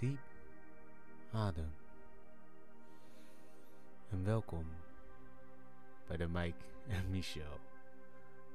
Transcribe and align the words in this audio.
Diep 0.00 0.18
adem. 1.32 1.72
En 4.10 4.24
welkom 4.24 4.66
bij 6.06 6.16
de 6.16 6.28
Mike 6.28 6.64
en 6.88 7.10
Michel 7.10 7.60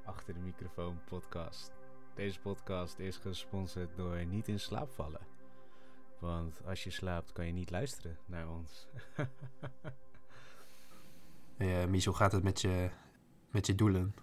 achter 0.06 0.34
de 0.34 0.40
microfoon 0.40 1.00
podcast. 1.06 1.72
Deze 2.16 2.40
podcast 2.40 3.00
is 3.00 3.18
gesponsord 3.18 3.96
door 3.96 4.26
Niet 4.26 4.48
in 4.48 4.60
slaap 4.60 4.92
vallen. 4.92 5.22
Want 6.20 6.66
als 6.66 6.84
je 6.84 6.90
slaapt 6.90 7.32
kan 7.32 7.46
je 7.46 7.54
niet 7.54 7.72
luisteren 7.72 8.18
naar 8.26 8.50
ons. 8.50 8.88
Hey, 11.58 11.88
uh, 11.88 12.04
hoe 12.04 12.16
gaat 12.16 12.32
het 12.32 12.44
met 12.44 12.62
je, 12.62 12.90
met 13.52 13.68
je 13.68 13.76
doelen? 13.76 14.16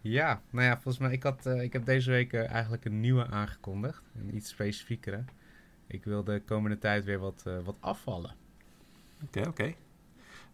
Ja, 0.00 0.42
nou 0.50 0.64
ja, 0.64 0.74
volgens 0.74 0.98
mij, 0.98 1.12
ik, 1.12 1.22
had, 1.22 1.46
uh, 1.46 1.62
ik 1.62 1.72
heb 1.72 1.84
deze 1.84 2.10
week 2.10 2.32
uh, 2.32 2.50
eigenlijk 2.50 2.84
een 2.84 3.00
nieuwe 3.00 3.26
aangekondigd. 3.26 4.02
Een 4.14 4.34
iets 4.34 4.48
specifiekere. 4.48 5.24
Ik 5.88 6.04
wil 6.04 6.24
de 6.24 6.42
komende 6.44 6.78
tijd 6.78 7.04
weer 7.04 7.18
wat, 7.18 7.44
uh, 7.46 7.58
wat 7.64 7.76
afvallen. 7.80 8.34
Oké, 9.24 9.24
okay, 9.24 9.42
oké. 9.42 9.74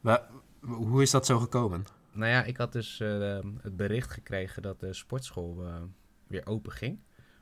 Okay. 0.03 0.21
Hoe 0.61 1.03
is 1.03 1.11
dat 1.11 1.27
zo 1.27 1.39
gekomen? 1.39 1.85
Nou 2.13 2.31
ja, 2.31 2.45
ik 2.45 2.57
had 2.57 2.73
dus 2.73 2.99
het 3.63 3.77
bericht 3.77 4.11
gekregen 4.11 4.63
dat 4.63 4.81
de 4.81 4.93
sportschool 4.93 5.65
weer 6.27 6.47
open 6.47 6.73
ging. 6.73 6.99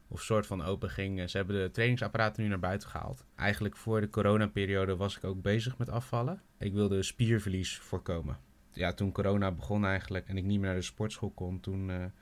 Of 0.09 0.23
soort 0.23 0.47
van 0.47 0.63
open 0.63 0.91
ging. 0.91 1.31
Ze 1.31 1.37
hebben 1.37 1.63
de 1.63 1.71
trainingsapparaten 1.71 2.43
nu 2.43 2.49
naar 2.49 2.59
buiten 2.59 2.89
gehaald. 2.89 3.25
Eigenlijk 3.37 3.77
voor 3.77 4.01
de 4.01 4.11
coronaperiode 4.11 4.97
was 4.97 5.17
ik 5.17 5.25
ook 5.25 5.43
bezig 5.43 5.79
met 5.79 5.89
afvallen. 5.89 6.43
Ik 6.59 6.73
wilde 6.73 7.03
spierverlies 7.03 7.79
voorkomen 7.79 8.39
ja, 8.73 8.93
toen 8.93 9.13
corona 9.13 9.53
begon 9.53 9.85
eigenlijk 9.85 10.29
en 10.29 10.37
ik 10.37 10.45
niet 10.45 10.59
meer 10.59 10.69
naar 10.69 10.79
de 10.79 10.85
sportschool 10.85 11.31
kon, 11.31 11.61
toen 11.61 12.13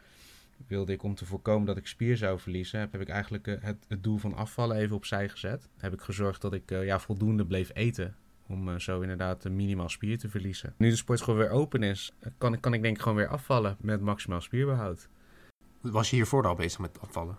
wilde 0.66 0.92
ik 0.92 1.02
om 1.02 1.14
te 1.14 1.26
voorkomen 1.26 1.66
dat 1.66 1.76
ik 1.76 1.86
spier 1.86 2.16
zou 2.16 2.38
verliezen, 2.38 2.80
heb, 2.80 3.00
ik 3.00 3.08
eigenlijk 3.08 3.46
uh, 3.46 3.54
het, 3.60 3.84
het, 3.88 4.02
doel 4.02 4.16
van 4.16 4.34
afvallen 4.34 4.76
even 4.76 4.96
opzij 4.96 5.28
gezet. 5.28 5.68
Heb 5.76 5.92
ik 5.92 6.00
gezorgd 6.00 6.40
dat 6.40 6.54
ik 6.54 6.70
uh, 6.70 6.84
ja, 6.84 6.98
voldoende 6.98 7.46
bleef 7.46 7.70
eten. 7.74 8.16
Om 8.46 8.78
zo 8.78 9.00
inderdaad 9.00 9.44
minimaal 9.48 9.88
spier 9.88 10.18
te 10.18 10.28
verliezen. 10.28 10.74
Nu 10.76 10.88
de 10.88 10.96
sportschool 10.96 11.36
weer 11.36 11.50
open 11.50 11.82
is, 11.82 12.12
kan, 12.38 12.60
kan 12.60 12.74
ik 12.74 12.82
denk 12.82 12.96
ik 12.96 13.02
gewoon 13.02 13.16
weer 13.16 13.28
afvallen 13.28 13.76
met 13.80 14.00
maximaal 14.00 14.40
spierbehoud. 14.40 15.08
Was 15.80 16.10
je 16.10 16.16
hiervoor 16.16 16.46
al 16.46 16.54
bezig 16.54 16.78
met 16.78 17.00
afvallen? 17.00 17.36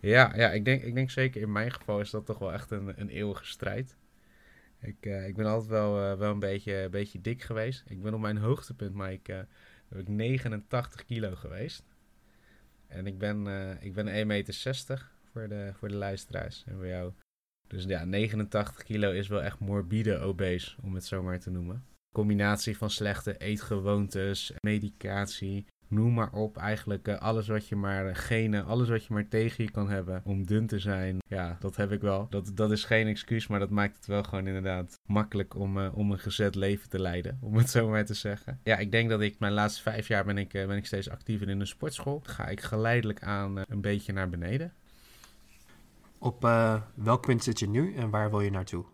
Ja, 0.00 0.32
ja 0.36 0.50
ik, 0.50 0.64
denk, 0.64 0.82
ik 0.82 0.94
denk 0.94 1.10
zeker 1.10 1.42
in 1.42 1.52
mijn 1.52 1.72
geval 1.72 2.00
is 2.00 2.10
dat 2.10 2.26
toch 2.26 2.38
wel 2.38 2.52
echt 2.52 2.70
een, 2.70 3.00
een 3.00 3.08
eeuwige 3.08 3.44
strijd. 3.44 3.96
Ik, 4.80 5.06
uh, 5.06 5.26
ik 5.26 5.36
ben 5.36 5.46
altijd 5.46 5.70
wel, 5.70 6.12
uh, 6.12 6.18
wel 6.18 6.30
een 6.30 6.38
beetje, 6.38 6.88
beetje 6.90 7.20
dik 7.20 7.42
geweest. 7.42 7.84
Ik 7.86 8.02
ben 8.02 8.14
op 8.14 8.20
mijn 8.20 8.36
hoogtepunt, 8.36 8.94
maar 8.94 9.12
ik, 9.12 9.28
uh, 9.28 9.36
heb 9.88 9.98
ik 9.98 10.08
89 10.08 11.04
kilo 11.04 11.34
geweest. 11.34 11.82
En 12.88 13.06
ik 13.06 13.18
ben, 13.18 13.46
ik 13.80 13.94
ben 13.94 14.06
1,60 14.06 14.26
meter 14.26 15.10
voor 15.32 15.48
de, 15.48 15.70
voor 15.74 15.88
de 15.88 15.96
luisteraars 15.96 16.64
en 16.66 16.74
voor 16.74 16.86
jou. 16.86 17.12
Dus 17.66 17.84
ja, 17.84 18.04
89 18.04 18.82
kilo 18.82 19.10
is 19.10 19.28
wel 19.28 19.42
echt 19.42 19.58
morbide 19.58 20.18
obese, 20.18 20.76
om 20.82 20.94
het 20.94 21.04
zo 21.04 21.22
maar 21.22 21.40
te 21.40 21.50
noemen. 21.50 21.84
Combinatie 22.14 22.76
van 22.76 22.90
slechte 22.90 23.36
eetgewoontes, 23.36 24.52
medicatie, 24.60 25.66
noem 25.88 26.14
maar 26.14 26.32
op. 26.32 26.56
Eigenlijk 26.56 27.08
uh, 27.08 27.18
alles 27.18 27.48
wat 27.48 27.68
je 27.68 27.76
maar, 27.76 28.08
uh, 28.08 28.14
genen, 28.14 28.64
alles 28.64 28.88
wat 28.88 29.04
je 29.04 29.12
maar 29.12 29.28
tegen 29.28 29.64
je 29.64 29.70
kan 29.70 29.88
hebben 29.90 30.22
om 30.24 30.46
dun 30.46 30.66
te 30.66 30.78
zijn. 30.78 31.18
Ja, 31.28 31.56
dat 31.60 31.76
heb 31.76 31.92
ik 31.92 32.00
wel. 32.00 32.26
Dat, 32.30 32.50
dat 32.54 32.70
is 32.70 32.84
geen 32.84 33.06
excuus, 33.06 33.46
maar 33.46 33.58
dat 33.58 33.70
maakt 33.70 33.96
het 33.96 34.06
wel 34.06 34.22
gewoon 34.22 34.46
inderdaad 34.46 34.98
makkelijk 35.06 35.54
om, 35.54 35.78
uh, 35.78 35.98
om 35.98 36.10
een 36.12 36.18
gezet 36.18 36.54
leven 36.54 36.88
te 36.88 36.98
leiden. 37.00 37.38
Om 37.46 37.56
het 37.56 37.70
zo 37.70 37.88
maar 37.88 38.04
te 38.04 38.14
zeggen. 38.14 38.60
Ja, 38.62 38.76
ik 38.76 38.90
denk 38.90 39.10
dat 39.10 39.20
ik 39.20 39.38
mijn 39.38 39.52
laatste 39.52 39.82
vijf 39.82 40.08
jaar 40.08 40.24
ben 40.24 40.38
ik, 40.38 40.52
ben 40.52 40.76
ik 40.76 40.86
steeds 40.86 41.10
actiever 41.10 41.48
in 41.48 41.60
een 41.60 41.66
sportschool. 41.66 42.20
Ga 42.22 42.48
ik 42.48 42.60
geleidelijk 42.60 43.22
aan 43.22 43.56
een 43.68 43.80
beetje 43.80 44.12
naar 44.12 44.28
beneden. 44.28 44.72
Op 46.18 46.40
welk 46.94 47.26
punt 47.26 47.44
zit 47.44 47.58
je 47.58 47.68
nu 47.68 47.94
en 47.94 48.10
waar 48.10 48.30
wil 48.30 48.40
je 48.40 48.50
naartoe? 48.50 48.84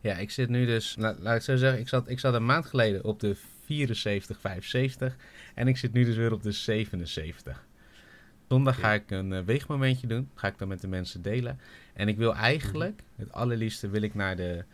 Ja, 0.00 0.16
ik 0.16 0.30
zit 0.30 0.48
nu 0.48 0.66
dus, 0.66 0.96
laat, 0.98 1.18
laat 1.18 1.36
ik 1.36 1.42
zo 1.42 1.56
zeggen, 1.56 1.80
ik 1.80 1.88
zat, 1.88 2.08
ik 2.08 2.18
zat 2.18 2.34
een 2.34 2.44
maand 2.44 2.66
geleden 2.66 3.04
op 3.04 3.20
de 3.20 3.36
74, 3.70 4.40
75 4.40 5.16
en 5.54 5.68
ik 5.68 5.76
zit 5.76 5.92
nu 5.92 6.04
dus 6.04 6.16
weer 6.16 6.32
op 6.32 6.42
de 6.42 6.52
77. 6.52 7.66
Zondag 8.48 8.80
ga 8.80 8.92
ik 8.92 9.10
een 9.10 9.32
uh, 9.32 9.40
weegmomentje 9.40 10.06
doen, 10.06 10.30
ga 10.34 10.48
ik 10.48 10.58
dan 10.58 10.68
met 10.68 10.80
de 10.80 10.88
mensen 10.88 11.22
delen. 11.22 11.60
En 11.94 12.08
ik 12.08 12.16
wil 12.16 12.34
eigenlijk, 12.34 13.02
het 13.16 13.32
allerliefste 13.32 13.88
wil 13.88 14.02
ik 14.02 14.14
naar 14.14 14.36
de, 14.36 14.64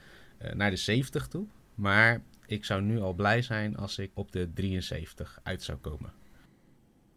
uh, 0.43 0.53
naar 0.53 0.71
de 0.71 0.77
70 0.77 1.29
toe, 1.29 1.47
maar 1.75 2.23
ik 2.47 2.65
zou 2.65 2.83
nu 2.83 3.01
al 3.01 3.13
blij 3.13 3.43
zijn 3.43 3.77
als 3.77 3.99
ik 3.99 4.11
op 4.15 4.33
de 4.33 4.53
73 4.55 5.41
uit 5.43 5.63
zou 5.63 5.79
komen. 5.79 6.13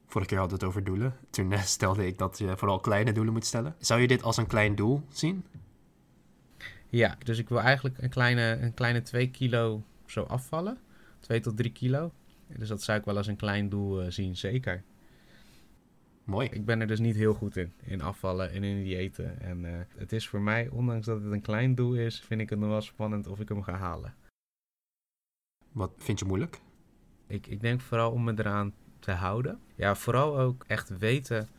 Vorige 0.06 0.29
keer 0.29 0.40
hadden 0.40 0.59
we 0.59 0.66
het 0.66 0.73
over 0.73 0.84
doelen. 0.84 1.16
Toen 1.29 1.53
stelde 1.57 2.07
ik 2.07 2.17
dat 2.17 2.38
je 2.38 2.57
vooral 2.57 2.79
kleine 2.79 3.11
doelen 3.11 3.34
moet 3.34 3.46
stellen. 3.46 3.75
Zou 3.79 4.01
je 4.01 4.07
dit 4.07 4.23
als 4.23 4.38
een 4.38 4.47
klein 4.47 4.75
doel 4.75 5.03
zien? 5.09 5.46
Ja, 6.90 7.17
dus 7.23 7.38
ik 7.38 7.50
wil 7.50 7.59
eigenlijk 7.59 7.97
een 7.97 8.09
kleine, 8.09 8.57
een 8.61 8.73
kleine 8.73 9.01
2 9.01 9.29
kilo 9.29 9.84
zo 10.06 10.23
afvallen. 10.23 10.78
2 11.19 11.40
tot 11.40 11.57
3 11.57 11.72
kilo. 11.72 12.12
Dus 12.47 12.68
dat 12.68 12.81
zou 12.81 13.00
ik 13.00 13.06
wel 13.06 13.18
als 13.18 13.28
een 13.28 13.35
klein 13.35 13.69
doel 13.69 14.03
uh, 14.03 14.12
zien, 14.12 14.38
zeker. 14.38 14.84
Mooi. 16.24 16.47
Ik 16.52 16.66
ben 16.66 16.81
er 16.81 16.88
dus 16.88 17.00
niet 17.00 17.16
heel 17.16 17.34
goed 17.34 17.57
in, 17.57 17.74
in 17.84 18.02
afvallen 18.02 18.52
en 18.52 18.63
in 18.63 18.84
diëten. 18.84 19.40
En 19.40 19.63
uh, 19.63 19.72
het 19.97 20.12
is 20.12 20.28
voor 20.28 20.41
mij, 20.41 20.68
ondanks 20.68 21.06
dat 21.06 21.22
het 21.22 21.31
een 21.31 21.41
klein 21.41 21.75
doel 21.75 21.96
is, 21.96 22.19
vind 22.19 22.41
ik 22.41 22.50
het 22.50 22.59
nog 22.59 22.69
wel 22.69 22.81
spannend 22.81 23.28
of 23.28 23.40
ik 23.40 23.50
hem 23.50 23.63
ga 23.63 23.74
halen. 23.74 24.16
Wat 25.72 25.91
vind 25.97 26.19
je 26.19 26.25
moeilijk? 26.25 26.59
Ik, 27.28 27.47
ik 27.47 27.62
denk 27.62 27.81
vooral 27.81 28.12
om 28.12 28.24
me 28.24 28.34
eraan 28.38 28.74
te 29.00 29.12
houden. 29.12 29.59
Ja, 29.75 29.96
vooral 29.96 30.40
ook 30.40 30.63
echt 30.68 30.97
weten 30.97 31.50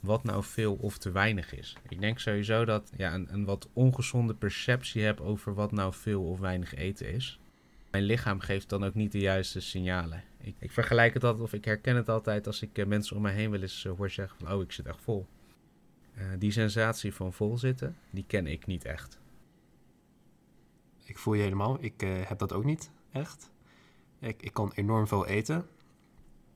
wat 0.00 0.24
nou 0.24 0.44
veel 0.44 0.74
of 0.74 0.98
te 0.98 1.10
weinig 1.10 1.54
is. 1.54 1.76
Ik 1.88 2.00
denk 2.00 2.18
sowieso 2.18 2.64
dat 2.64 2.92
ja, 2.96 3.14
een, 3.14 3.32
een 3.32 3.44
wat 3.44 3.68
ongezonde 3.72 4.34
perceptie 4.34 5.02
heb 5.02 5.20
over 5.20 5.54
wat 5.54 5.72
nou 5.72 5.94
veel 5.94 6.22
of 6.22 6.38
weinig 6.38 6.74
eten 6.74 7.12
is. 7.12 7.40
Mijn 7.90 8.04
lichaam 8.04 8.40
geeft 8.40 8.68
dan 8.68 8.84
ook 8.84 8.94
niet 8.94 9.12
de 9.12 9.18
juiste 9.18 9.60
signalen. 9.60 10.24
Ik, 10.38 10.56
ik 10.58 10.70
vergelijk 10.70 11.14
het 11.14 11.24
altijd, 11.24 11.44
of 11.44 11.52
ik 11.52 11.64
herken 11.64 11.96
het 11.96 12.08
altijd 12.08 12.46
als 12.46 12.62
ik 12.62 12.78
uh, 12.78 12.86
mensen 12.86 13.16
om 13.16 13.22
mij 13.22 13.32
heen 13.32 13.50
wel 13.50 13.60
eens 13.60 13.84
uh, 13.84 13.92
hoor 13.96 14.10
zeggen 14.10 14.38
van, 14.38 14.52
oh, 14.52 14.62
ik 14.62 14.72
zit 14.72 14.86
echt 14.86 15.00
vol. 15.00 15.26
Uh, 16.18 16.24
die 16.38 16.50
sensatie 16.50 17.14
van 17.14 17.32
vol 17.32 17.58
zitten, 17.58 17.96
die 18.10 18.24
ken 18.26 18.46
ik 18.46 18.66
niet 18.66 18.84
echt. 18.84 19.18
Ik 21.04 21.18
voel 21.18 21.34
je 21.34 21.42
helemaal. 21.42 21.76
Ik 21.80 22.00
heb 22.00 22.38
dat 22.38 22.52
ook 22.52 22.64
niet 22.64 22.90
echt. 23.12 23.50
Ik, 24.18 24.42
ik 24.42 24.52
kan 24.52 24.72
enorm 24.74 25.06
veel 25.06 25.26
eten. 25.26 25.66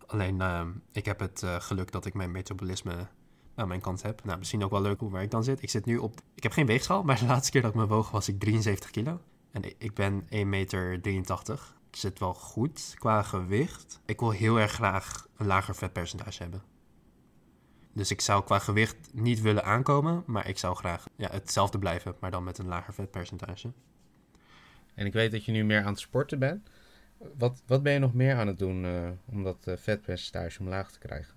Alleen, 0.07 0.41
ehm, 0.41 0.71
ik 0.93 1.05
heb 1.05 1.21
het 1.21 1.43
geluk 1.45 1.93
dat 1.93 2.07
ik 2.07 2.15
mijn 2.15 2.31
metabolisme 2.31 3.07
aan 3.55 3.69
mijn 3.69 3.81
kant 3.81 4.03
heb. 4.03 4.25
Nou, 4.25 4.39
misschien 4.39 4.65
ook 4.65 4.71
wel 4.71 4.83
leuk 4.83 5.01
hoe 5.01 5.11
waar 5.11 5.23
ik 5.23 5.31
dan 5.31 5.45
zit. 5.45 5.63
Ik 5.63 5.71
zit 5.71 5.85
nu 5.85 5.97
op... 5.97 6.21
Ik 6.35 6.43
heb 6.43 6.53
geen 6.53 6.67
weegschaal, 6.67 7.03
maar 7.03 7.19
de 7.19 7.27
laatste 7.35 7.51
keer 7.51 7.63
dat 7.63 7.71
ik 7.71 7.77
me 7.77 7.87
woog 7.87 8.11
was 8.11 8.29
ik 8.29 8.41
73 8.41 8.91
kilo. 8.91 9.21
En 9.55 9.63
ik 9.79 9.95
ben 9.95 10.23
1,83 10.23 10.29
meter. 10.47 11.03
Ik 11.91 11.97
zit 11.97 12.19
wel 12.19 12.35
goed 12.35 12.95
qua 12.99 13.23
gewicht. 13.23 14.01
Ik 14.05 14.21
wil 14.21 14.31
heel 14.31 14.61
erg 14.61 14.73
graag 14.73 15.27
een 15.37 15.47
lager 15.47 15.75
vetpercentage 15.75 16.43
hebben. 16.43 16.63
Dus 17.93 18.11
ik 18.11 18.21
zou 18.21 18.45
qua 18.45 18.59
gewicht 18.59 18.97
niet 19.13 19.41
willen 19.41 19.65
aankomen, 19.65 20.23
maar 20.27 20.49
ik 20.49 20.59
zou 20.59 20.77
graag 20.77 21.07
ja, 21.17 21.29
hetzelfde 21.31 21.79
blijven, 21.79 22.15
maar 22.21 22.31
dan 22.31 22.45
met 22.45 22.59
een 22.59 22.67
lager 22.67 22.95
vetpercentage. 22.95 23.73
En 24.95 25.07
ik 25.07 25.13
weet 25.13 25.33
dat 25.33 25.45
je 25.45 25.53
nu 25.53 25.65
meer 25.65 25.81
aan 25.81 25.93
het 25.93 25.99
sporten 25.99 26.39
bent. 26.39 26.71
Wat, 27.39 27.63
wat 27.67 27.83
ben 27.83 27.93
je 27.93 27.99
nog 27.99 28.15
meer 28.15 28.37
aan 28.37 28.47
het 28.47 28.59
doen 28.59 28.85
uh, 28.85 29.09
om 29.25 29.43
dat 29.43 29.67
uh, 29.69 29.77
vetpercentage 29.77 30.61
omlaag 30.61 30.93
te 30.93 30.99
krijgen? 30.99 31.35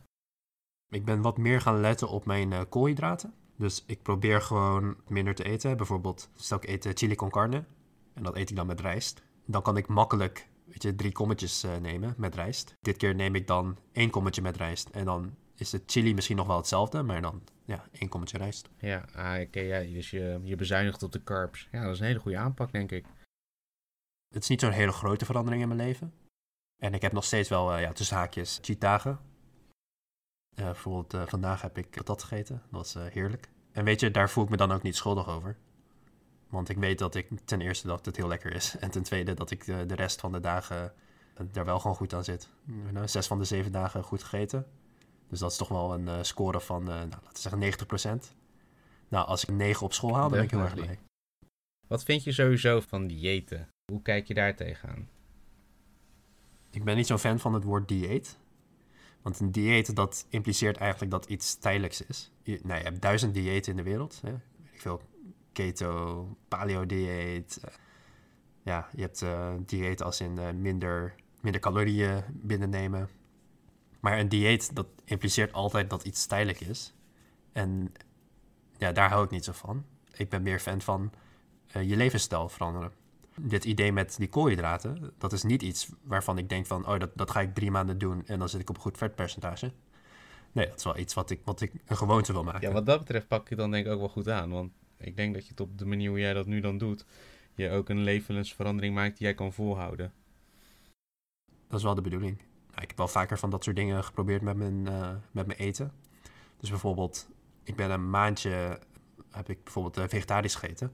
Ik 0.89 1.05
ben 1.05 1.21
wat 1.21 1.37
meer 1.37 1.61
gaan 1.61 1.79
letten 1.79 2.09
op 2.09 2.25
mijn 2.25 2.51
uh, 2.51 2.61
koolhydraten. 2.69 3.33
Dus 3.55 3.83
ik 3.87 4.01
probeer 4.01 4.41
gewoon 4.41 4.95
minder 5.07 5.35
te 5.35 5.43
eten. 5.43 5.77
Bijvoorbeeld, 5.77 6.29
stel 6.35 6.57
ik 6.57 6.67
eet 6.67 6.99
chili 6.99 7.15
con 7.15 7.29
carne. 7.29 7.63
En 8.17 8.23
dat 8.23 8.35
eet 8.35 8.49
ik 8.49 8.55
dan 8.55 8.67
met 8.67 8.81
rijst. 8.81 9.21
Dan 9.45 9.61
kan 9.61 9.77
ik 9.77 9.87
makkelijk, 9.87 10.49
weet 10.65 10.83
je, 10.83 10.95
drie 10.95 11.11
kommetjes 11.11 11.63
uh, 11.63 11.77
nemen 11.77 12.13
met 12.17 12.35
rijst. 12.35 12.75
Dit 12.81 12.97
keer 12.97 13.15
neem 13.15 13.35
ik 13.35 13.47
dan 13.47 13.77
één 13.91 14.09
kommetje 14.09 14.41
met 14.41 14.57
rijst. 14.57 14.89
En 14.89 15.05
dan 15.05 15.35
is 15.55 15.71
het 15.71 15.83
chili 15.85 16.13
misschien 16.13 16.37
nog 16.37 16.47
wel 16.47 16.57
hetzelfde, 16.57 17.03
maar 17.03 17.21
dan 17.21 17.43
ja, 17.65 17.85
één 17.91 18.09
kommetje 18.09 18.37
rijst. 18.37 18.69
Ja, 18.77 19.05
ah, 19.15 19.41
okay, 19.41 19.65
ja, 19.65 19.93
dus 19.93 20.09
je, 20.09 20.39
je 20.43 20.55
bezuinigt 20.55 21.03
op 21.03 21.11
de 21.11 21.23
carbs. 21.23 21.67
Ja, 21.71 21.83
dat 21.83 21.93
is 21.93 21.99
een 21.99 22.05
hele 22.05 22.19
goede 22.19 22.37
aanpak, 22.37 22.71
denk 22.71 22.91
ik. 22.91 23.05
Het 24.33 24.43
is 24.43 24.49
niet 24.49 24.61
zo'n 24.61 24.71
hele 24.71 24.91
grote 24.91 25.25
verandering 25.25 25.61
in 25.61 25.67
mijn 25.67 25.79
leven. 25.79 26.13
En 26.77 26.93
ik 26.93 27.01
heb 27.01 27.11
nog 27.11 27.23
steeds 27.23 27.49
wel, 27.49 27.75
uh, 27.75 27.81
ja, 27.81 27.91
tussen 27.91 28.17
haakjes, 28.17 28.59
cheat 28.61 28.81
dagen. 28.81 29.19
Uh, 30.55 30.65
bijvoorbeeld 30.65 31.13
uh, 31.13 31.27
vandaag 31.27 31.61
heb 31.61 31.77
ik 31.77 32.05
dat 32.05 32.23
gegeten. 32.23 32.61
Dat 32.71 32.93
was 32.93 32.93
heerlijk. 33.13 33.49
En 33.71 33.83
weet 33.83 33.99
je, 33.99 34.11
daar 34.11 34.29
voel 34.29 34.43
ik 34.43 34.49
me 34.49 34.57
dan 34.57 34.71
ook 34.71 34.81
niet 34.81 34.95
schuldig 34.95 35.27
over. 35.27 35.57
Want 36.49 36.69
ik 36.69 36.77
weet 36.77 36.99
dat 36.99 37.15
ik 37.15 37.27
ten 37.45 37.61
eerste 37.61 37.87
dat 37.87 38.05
het 38.05 38.15
heel 38.15 38.27
lekker 38.27 38.53
is. 38.53 38.77
En 38.77 38.91
ten 38.91 39.03
tweede 39.03 39.33
dat 39.33 39.51
ik 39.51 39.65
de, 39.65 39.85
de 39.85 39.95
rest 39.95 40.19
van 40.19 40.31
de 40.31 40.39
dagen 40.39 40.93
daar 41.51 41.65
wel 41.65 41.79
gewoon 41.79 41.95
goed 41.95 42.13
aan 42.13 42.23
zit. 42.23 42.49
Zes 43.05 43.27
van 43.27 43.37
de 43.37 43.43
zeven 43.43 43.71
dagen 43.71 44.03
goed 44.03 44.23
gegeten. 44.23 44.65
Dus 45.29 45.39
dat 45.39 45.51
is 45.51 45.57
toch 45.57 45.67
wel 45.67 45.93
een 45.93 46.25
score 46.25 46.59
van, 46.59 46.83
nou, 46.83 46.99
laten 46.99 47.19
we 47.33 47.39
zeggen, 47.39 48.19
90%. 48.29 48.33
Nou, 49.07 49.27
als 49.27 49.43
ik 49.43 49.49
9 49.49 49.85
op 49.85 49.93
school 49.93 50.13
haal, 50.13 50.21
dan 50.21 50.31
ben 50.31 50.43
ik 50.43 50.51
heel 50.51 50.59
erg 50.59 50.73
blij. 50.73 50.99
Wat 51.87 52.03
vind 52.03 52.23
je 52.23 52.31
sowieso 52.31 52.79
van 52.79 53.07
diëten? 53.07 53.69
Hoe 53.91 54.01
kijk 54.01 54.27
je 54.27 54.33
daar 54.33 54.55
tegenaan? 54.55 55.09
Ik 56.69 56.83
ben 56.83 56.95
niet 56.95 57.07
zo'n 57.07 57.19
fan 57.19 57.39
van 57.39 57.53
het 57.53 57.63
woord 57.63 57.87
dieet. 57.87 58.37
Want 59.21 59.39
een 59.39 59.51
dieet, 59.51 59.95
dat 59.95 60.25
impliceert 60.29 60.77
eigenlijk 60.77 61.11
dat 61.11 61.25
iets 61.25 61.55
tijdelijks 61.55 62.01
is. 62.01 62.31
Je, 62.43 62.59
nou, 62.63 62.79
je 62.79 62.85
hebt 62.85 63.01
duizend 63.01 63.33
diëten 63.33 63.71
in 63.71 63.77
de 63.77 63.83
wereld. 63.83 64.19
Hè? 64.21 64.33
Ik 64.71 64.81
veel, 64.81 65.01
keto, 65.65 66.37
paleo 66.47 66.85
dieet. 66.85 67.61
ja, 68.63 68.89
je 68.95 69.01
hebt 69.01 69.25
dieet 69.69 70.01
als 70.01 70.21
in 70.21 70.61
minder, 70.61 71.15
minder 71.41 71.61
calorieën 71.61 72.23
binnennemen. 72.29 73.09
Maar 73.99 74.19
een 74.19 74.29
dieet, 74.29 74.75
dat 74.75 74.87
impliceert 75.05 75.53
altijd 75.53 75.89
dat 75.89 76.03
iets 76.03 76.25
tijdelijk 76.25 76.59
is. 76.59 76.93
En 77.51 77.93
ja, 78.77 78.91
daar 78.91 79.09
hou 79.09 79.23
ik 79.23 79.29
niet 79.29 79.45
zo 79.45 79.51
van. 79.51 79.85
Ik 80.13 80.29
ben 80.29 80.41
meer 80.41 80.59
fan 80.59 80.81
van 80.81 81.11
je 81.71 81.95
levensstijl 81.95 82.49
veranderen 82.49 82.91
dit 83.41 83.65
idee 83.65 83.91
met 83.91 84.15
die 84.17 84.29
koolhydraten, 84.29 85.13
dat 85.17 85.33
is 85.33 85.43
niet 85.43 85.61
iets 85.61 85.89
waarvan 86.03 86.37
ik 86.37 86.49
denk 86.49 86.65
van, 86.65 86.87
oh, 86.87 86.99
dat, 86.99 87.09
dat 87.15 87.31
ga 87.31 87.41
ik 87.41 87.55
drie 87.55 87.71
maanden 87.71 87.97
doen 87.97 88.25
en 88.25 88.39
dan 88.39 88.49
zit 88.49 88.61
ik 88.61 88.69
op 88.69 88.75
een 88.75 88.81
goed 88.81 88.97
vetpercentage. 88.97 89.71
Nee, 90.51 90.67
dat 90.67 90.77
is 90.77 90.83
wel 90.83 90.97
iets 90.97 91.13
wat 91.13 91.29
ik, 91.29 91.41
wat 91.43 91.61
ik 91.61 91.73
een 91.85 91.97
gewoonte 91.97 92.31
wil 92.33 92.43
maken. 92.43 92.67
Ja, 92.67 92.73
wat 92.73 92.85
dat 92.85 92.99
betreft 92.99 93.27
pak 93.27 93.49
je 93.49 93.55
dan 93.55 93.71
denk 93.71 93.85
ik 93.85 93.91
ook 93.91 93.99
wel 93.99 94.09
goed 94.09 94.29
aan. 94.29 94.49
Want 94.49 94.71
ik 94.97 95.15
denk 95.15 95.33
dat 95.33 95.43
je 95.43 95.49
het 95.49 95.59
op 95.59 95.77
de 95.77 95.85
manier 95.85 96.09
hoe 96.09 96.19
jij 96.19 96.33
dat 96.33 96.45
nu 96.45 96.59
dan 96.59 96.77
doet, 96.77 97.05
je 97.53 97.69
ook 97.69 97.89
een 97.89 98.03
levensverandering 98.03 98.95
maakt 98.95 99.17
die 99.17 99.25
jij 99.25 99.35
kan 99.35 99.53
volhouden. 99.53 100.13
Dat 101.67 101.77
is 101.77 101.83
wel 101.83 101.95
de 101.95 102.01
bedoeling. 102.01 102.37
Nou, 102.67 102.81
ik 102.81 102.87
heb 102.87 102.97
wel 102.97 103.07
vaker 103.07 103.39
van 103.39 103.49
dat 103.49 103.63
soort 103.63 103.75
dingen 103.75 104.03
geprobeerd 104.03 104.41
met 104.41 104.57
mijn, 104.57 104.85
uh, 104.85 105.09
met 105.31 105.47
mijn 105.47 105.59
eten. 105.59 105.91
Dus 106.57 106.69
bijvoorbeeld, 106.69 107.29
ik 107.63 107.75
ben 107.75 107.91
een 107.91 108.09
maandje, 108.09 108.79
heb 109.31 109.49
ik 109.49 109.63
bijvoorbeeld 109.63 109.97
uh, 109.97 110.03
vegetarisch 110.07 110.55
gegeten. 110.55 110.93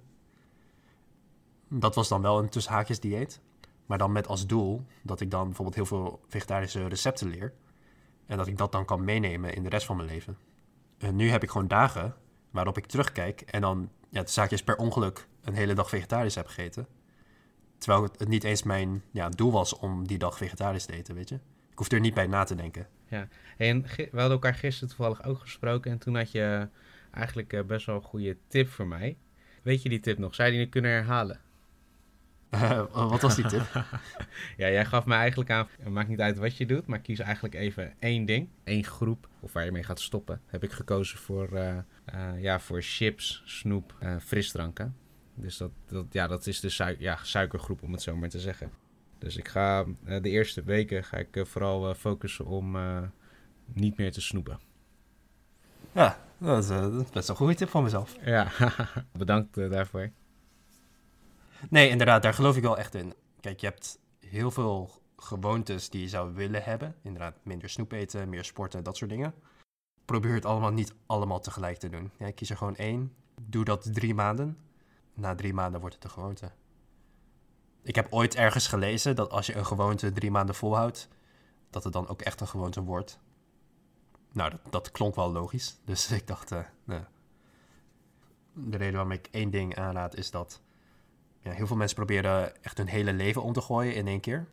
Dat 1.68 1.96
was 1.96 2.08
dan 2.08 2.22
wel 2.22 2.40
een 2.40 2.50
tussenhaakjes 2.50 3.00
dieet. 3.00 3.42
Maar 3.86 3.98
dan 3.98 4.12
met 4.12 4.28
als 4.28 4.48
doel 4.48 4.86
dat 5.02 5.20
ik 5.20 5.32
dan 5.32 5.46
bijvoorbeeld 5.46 5.76
heel 5.76 5.86
veel 5.86 6.22
vegetarische 6.28 6.88
recepten 6.88 7.28
leer. 7.28 7.54
En 8.26 8.38
dat 8.38 8.48
ik 8.48 8.58
dat 8.58 8.72
dan 8.72 8.86
kan 8.86 9.04
meenemen 9.04 9.54
in 9.54 9.64
de 9.64 9.70
rest 9.70 9.86
van 9.86 9.96
mijn 9.96 10.08
leven. 10.08 10.38
En 10.98 11.16
nu 11.16 11.30
heb 11.30 11.44
ik 11.44 11.50
gewoon 11.50 11.68
dagen 11.68 12.16
waarop 12.54 12.78
ik 12.78 12.86
terugkijk 12.86 13.42
en 13.42 13.62
dan 13.62 13.90
ja, 14.10 14.22
de 14.22 14.32
zaakjes 14.32 14.64
per 14.64 14.76
ongeluk 14.76 15.28
een 15.44 15.54
hele 15.54 15.74
dag 15.74 15.90
vegetarisch 15.90 16.36
heb 16.36 16.48
gegeten. 16.48 16.88
Terwijl 17.78 18.04
het 18.04 18.28
niet 18.28 18.44
eens 18.44 18.64
mijn 18.64 19.04
ja, 19.12 19.30
doel 19.30 19.52
was 19.52 19.78
om 19.78 20.08
die 20.08 20.18
dag 20.18 20.38
vegetarisch 20.38 20.86
te 20.86 20.94
eten, 20.94 21.16
weet 21.16 21.30
je. 21.30 21.36
Ik 21.72 21.78
hoef 21.78 21.92
er 21.92 22.00
niet 22.00 22.14
bij 22.14 22.28
na 22.28 22.44
te 22.44 22.56
denken. 22.56 22.88
Ja, 23.08 23.28
en 23.58 23.82
we 23.82 24.08
hadden 24.12 24.32
elkaar 24.32 24.56
gisteren 24.56 24.90
toevallig 24.90 25.24
ook 25.24 25.40
gesproken 25.40 25.92
en 25.92 25.98
toen 25.98 26.16
had 26.16 26.32
je 26.32 26.70
eigenlijk 27.12 27.54
eh, 27.54 27.64
best 27.64 27.86
wel 27.86 27.96
een 27.96 28.02
goede 28.02 28.38
tip 28.48 28.70
voor 28.70 28.88
mij. 28.88 29.18
Weet 29.62 29.82
je 29.82 29.90
die 29.90 30.00
tip 30.00 30.18
nog? 30.18 30.36
Zou 30.36 30.52
je 30.52 30.58
die 30.58 30.70
kunnen 30.70 30.92
herhalen? 30.92 31.40
Wat 32.92 33.22
was 33.22 33.36
die 33.36 33.46
tip? 33.46 33.62
ja, 34.58 34.70
jij 34.70 34.86
gaf 34.86 35.06
me 35.06 35.14
eigenlijk 35.14 35.50
aan, 35.50 35.68
het 35.80 35.94
maakt 35.94 36.10
niet 36.10 36.20
uit 36.20 36.38
wat 36.38 36.58
je 36.58 36.66
doet, 36.66 36.88
maar 36.88 37.00
kies 37.00 37.20
eigenlijk 37.20 37.56
even 37.56 37.94
één 38.00 38.26
ding, 38.26 38.50
één 38.64 38.84
groep, 38.84 39.28
of 39.40 39.54
waar 39.54 39.66
je 39.66 39.72
mee 39.72 39.84
gaat 39.84 40.00
stoppen. 40.00 40.42
Heb 40.46 40.64
ik 40.64 40.72
gekozen 40.72 41.18
voor, 41.18 41.50
uh, 41.54 41.78
uh, 42.14 42.42
ja, 42.42 42.60
voor 42.60 42.82
chips, 42.82 43.44
snoep, 43.46 43.96
uh, 44.04 44.16
frisdranken. 44.20 44.96
Dus 45.36 45.58
dat, 45.58 45.72
dat, 45.88 46.06
ja, 46.12 46.28
dat 46.28 46.48
is 46.48 46.60
de 46.60 46.70
suik 46.70 47.00
ja, 47.00 47.18
suikergroep, 47.22 47.84
om 47.84 47.92
het 47.92 48.02
zo 48.02 48.16
maar 48.16 48.30
te 48.30 48.40
zeggen. 48.40 48.72
Dus 49.18 49.38
ik 49.38 49.48
ga 49.48 49.86
de 50.22 50.30
eerste 50.30 50.64
weken 50.64 51.04
ga 51.04 51.18
ik 51.18 51.46
vooral 51.48 51.94
focussen 51.94 52.46
om 52.46 52.78
niet 53.66 53.98
meer 53.98 54.12
te 54.12 54.22
snoepen. 54.22 54.60
Ja, 55.92 56.18
dat 56.38 56.64
is, 56.64 56.68
dat 56.68 57.02
is 57.02 57.10
best 57.10 57.30
een 57.30 57.36
goede 57.36 57.56
tip 57.56 57.70
van 57.70 57.84
mezelf. 57.84 58.16
Ja, 58.26 58.52
bedankt 59.18 59.56
daarvoor. 59.56 60.12
Nee, 61.70 61.90
inderdaad, 61.90 62.24
daar 62.24 62.34
geloof 62.34 62.56
ik 62.56 62.62
wel 62.62 62.78
echt 62.78 62.96
in. 62.96 63.14
Kijk, 63.40 63.60
je 63.60 63.68
hebt 63.68 64.00
heel 64.20 64.52
veel 64.52 65.02
gewoontes 65.18 65.90
die 65.90 66.02
je 66.02 66.10
zou 66.10 66.34
willen 66.34 66.64
hebben. 66.64 66.96
Inderdaad, 67.02 67.36
minder 67.44 67.70
snoep 67.70 67.92
eten, 67.92 68.30
meer 68.30 68.44
sporten, 68.44 68.84
dat 68.84 68.98
soort 68.98 69.10
dingen. 69.10 69.34
Probeer 70.06 70.34
het 70.34 70.46
allemaal 70.46 70.72
niet 70.72 70.94
allemaal 71.06 71.40
tegelijk 71.40 71.78
te 71.78 71.90
doen. 71.90 72.12
Ja, 72.18 72.32
kies 72.32 72.50
er 72.50 72.58
gewoon 72.58 72.76
één. 72.76 73.14
Doe 73.42 73.64
dat 73.64 73.94
drie 73.94 74.14
maanden. 74.14 74.58
Na 75.14 75.36
drie 75.36 75.54
maanden 75.54 75.80
wordt 75.80 75.96
het 75.96 76.04
een 76.04 76.10
gewoonte. 76.10 76.52
Ik 77.82 77.96
heb 77.96 78.08
ooit 78.10 78.36
ergens 78.36 78.68
gelezen 78.68 79.16
dat 79.16 79.30
als 79.30 79.46
je 79.46 79.56
een 79.56 79.66
gewoonte 79.66 80.12
drie 80.12 80.32
maanden 80.32 80.56
volhoudt, 80.56 81.08
dat 81.70 81.84
het 81.84 81.94
dan 81.94 82.08
ook 82.08 82.22
echt 82.22 82.42
een 82.42 82.48
gewoonte 82.48 82.82
wordt. 82.82 83.20
Nou, 84.32 84.50
dat, 84.50 84.60
dat 84.70 84.92
klonk 84.92 85.16
wel 85.16 85.32
logisch. 85.32 85.78
Dus 85.86 86.12
ik 86.12 86.28
dacht, 86.28 86.52
uh, 86.52 86.60
de 88.54 88.78
reden 88.78 88.94
waarom 88.94 89.12
ik 89.12 89.28
één 89.32 89.50
ding 89.50 89.76
aanraad 89.76 90.16
is 90.16 90.32
dat 90.32 90.62
ja, 91.44 91.52
heel 91.52 91.68
veel 91.68 91.76
mensen 91.76 91.96
proberen 91.96 92.64
echt 92.64 92.78
hun 92.78 92.88
hele 92.88 93.14
leven 93.14 93.44
om 93.44 93.54
te 93.54 93.62
gooien 93.62 93.96
in 93.96 94.08
één 94.08 94.20
keer. 94.20 94.48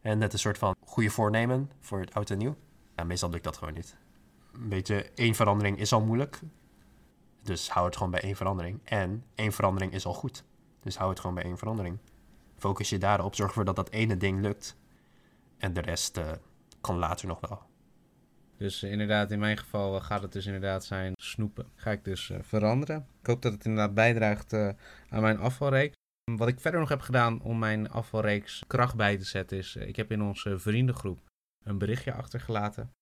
En 0.00 0.18
net 0.18 0.32
een 0.32 0.38
soort 0.38 0.58
van 0.58 0.74
goede 0.80 1.10
voornemen 1.10 1.70
voor 1.80 2.00
het 2.00 2.14
oud 2.14 2.30
en 2.30 2.38
nieuw. 2.38 2.56
Ja, 2.96 3.04
meestal 3.04 3.30
lukt 3.30 3.44
dat 3.44 3.56
gewoon 3.56 3.74
niet. 3.74 3.96
Een 4.52 4.68
beetje 4.68 5.10
één 5.14 5.34
verandering 5.34 5.78
is 5.78 5.92
al 5.92 6.00
moeilijk. 6.00 6.40
Dus 7.42 7.70
hou 7.70 7.86
het 7.86 7.96
gewoon 7.96 8.10
bij 8.10 8.20
één 8.20 8.36
verandering. 8.36 8.80
En 8.84 9.24
één 9.34 9.52
verandering 9.52 9.92
is 9.92 10.06
al 10.06 10.14
goed. 10.14 10.44
Dus 10.80 10.96
hou 10.96 11.10
het 11.10 11.20
gewoon 11.20 11.34
bij 11.34 11.44
één 11.44 11.58
verandering. 11.58 11.98
Focus 12.56 12.88
je 12.88 12.98
daarop. 12.98 13.34
Zorg 13.34 13.48
ervoor 13.48 13.64
dat 13.64 13.76
dat 13.76 13.90
ene 13.90 14.16
ding 14.16 14.40
lukt. 14.40 14.76
En 15.58 15.72
de 15.72 15.80
rest 15.80 16.18
uh, 16.18 16.30
kan 16.80 16.96
later 16.96 17.26
nog 17.26 17.40
wel. 17.40 17.62
Dus 18.56 18.82
inderdaad, 18.82 19.30
in 19.30 19.38
mijn 19.38 19.58
geval 19.58 19.94
uh, 19.94 20.02
gaat 20.02 20.22
het 20.22 20.32
dus 20.32 20.46
inderdaad 20.46 20.84
zijn 20.84 21.12
snoepen. 21.16 21.66
Ga 21.74 21.90
ik 21.90 22.04
dus 22.04 22.32
veranderen. 22.40 23.06
Ik 23.20 23.26
hoop 23.26 23.42
dat 23.42 23.52
het 23.52 23.64
inderdaad 23.64 23.94
bijdraagt 23.94 24.52
aan 24.52 25.22
mijn 25.22 25.38
afvalreeks. 25.38 25.96
Wat 26.36 26.48
ik 26.48 26.60
verder 26.60 26.80
nog 26.80 26.88
heb 26.88 27.00
gedaan 27.00 27.42
om 27.42 27.58
mijn 27.58 27.90
afvalreeks 27.90 28.62
kracht 28.66 28.96
bij 28.96 29.16
te 29.16 29.24
zetten 29.24 29.58
is, 29.58 29.76
eh, 29.76 29.88
ik 29.88 29.96
heb 29.96 30.10
in 30.10 30.22
onze 30.22 30.58
vriendengroep 30.58 31.20
een 31.64 31.78
berichtje 31.78 32.12
achtergelaten 32.12 32.92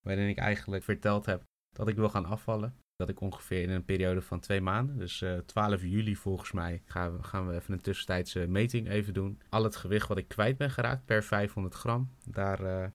waarin 0.00 0.28
ik 0.28 0.38
eigenlijk 0.38 0.84
verteld 0.84 1.26
heb 1.26 1.42
dat 1.76 1.88
ik 1.88 1.96
wil 1.96 2.08
gaan 2.08 2.24
afvallen. 2.24 2.74
Dat 2.94 3.08
ik 3.08 3.20
ongeveer 3.20 3.62
in 3.62 3.70
een 3.70 3.84
periode 3.84 4.22
van 4.22 4.40
twee 4.40 4.60
maanden, 4.60 4.98
dus 4.98 5.20
uh, 5.20 5.36
eh, 5.36 5.44
12 5.44 5.82
juli 5.82 6.16
volgens 6.16 6.52
mij, 6.52 6.82
gaan 6.86 7.46
we, 7.46 7.54
even 7.54 7.72
een 7.72 7.80
tussentijdse 7.80 8.46
meting 8.46 8.88
even 8.88 9.14
doen. 9.14 9.40
Al 9.48 9.64
het 9.64 9.76
gewicht 9.76 10.08
wat 10.08 10.18
ik 10.18 10.28
kwijt 10.28 10.56
ben 10.56 10.70
geraakt 10.70 11.04
per 11.04 11.24
500 11.24 11.74
gram, 11.74 12.10
daar 12.24 12.60
uh, 12.60 12.86